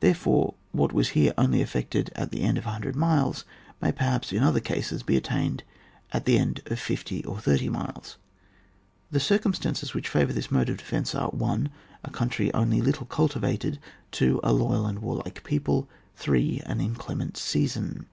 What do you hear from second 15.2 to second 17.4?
people. 3. An inclement